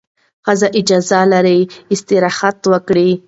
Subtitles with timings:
[0.45, 1.59] ښځه اجازه لري
[1.93, 3.09] استراحت وکړي.